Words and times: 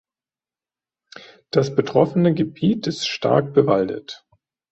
Das 1.51 1.75
betroffene 1.75 2.33
Gebiet 2.33 2.87
ist 2.87 3.07
stark 3.07 3.53
bewaldet. 3.53 4.25